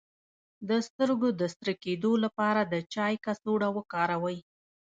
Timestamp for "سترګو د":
0.87-1.43